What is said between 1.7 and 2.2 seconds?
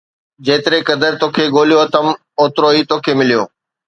اٿم،